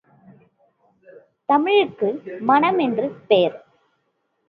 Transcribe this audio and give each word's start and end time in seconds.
தமிழுக்கு 1.49 2.09
மணமென்று 2.47 3.07
பேர்! 3.27 3.57